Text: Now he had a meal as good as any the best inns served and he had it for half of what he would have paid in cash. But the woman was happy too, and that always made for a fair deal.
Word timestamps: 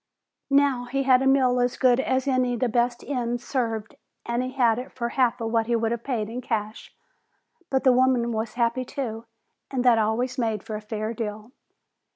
Now 0.49 0.85
he 0.85 1.03
had 1.03 1.21
a 1.21 1.27
meal 1.27 1.59
as 1.59 1.77
good 1.77 1.99
as 1.99 2.27
any 2.27 2.55
the 2.55 2.67
best 2.67 3.03
inns 3.03 3.45
served 3.45 3.97
and 4.25 4.41
he 4.41 4.51
had 4.53 4.79
it 4.79 4.91
for 4.91 5.09
half 5.09 5.39
of 5.39 5.51
what 5.51 5.67
he 5.67 5.75
would 5.75 5.91
have 5.91 6.03
paid 6.03 6.27
in 6.27 6.41
cash. 6.41 6.91
But 7.69 7.83
the 7.83 7.91
woman 7.93 8.31
was 8.31 8.55
happy 8.55 8.83
too, 8.83 9.25
and 9.69 9.85
that 9.85 9.99
always 9.99 10.39
made 10.39 10.63
for 10.63 10.75
a 10.75 10.81
fair 10.81 11.13
deal. 11.13 11.51